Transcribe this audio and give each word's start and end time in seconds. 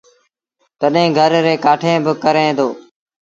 تڏهيݩ 0.79 1.15
گھر 1.17 1.31
ريٚݩ 1.45 1.63
ڪآٺيٚن 1.65 1.97
با 2.05 2.13
ڪري 2.23 2.47
دو 2.57 2.67